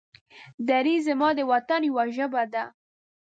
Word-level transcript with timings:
دري 0.67 0.95
زما 1.07 1.29
د 1.35 1.39
وطن 1.51 1.81
يوه 1.89 2.05
ژبه 2.15 2.43
ده. 2.53 2.63